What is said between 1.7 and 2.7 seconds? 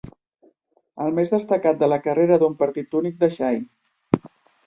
de la carrera d'un